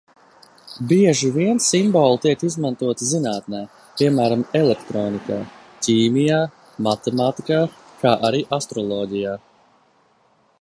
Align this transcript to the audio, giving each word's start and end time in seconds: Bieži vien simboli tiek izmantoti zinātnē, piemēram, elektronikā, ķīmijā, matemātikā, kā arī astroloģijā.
Bieži 0.91 1.27
vien 1.33 1.59
simboli 1.65 2.15
tiek 2.23 2.45
izmantoti 2.47 3.09
zinātnē, 3.09 3.59
piemēram, 3.99 4.41
elektronikā, 4.61 5.37
ķīmijā, 5.89 6.41
matemātikā, 6.89 7.61
kā 8.03 8.17
arī 8.31 8.43
astroloģijā. 8.59 9.37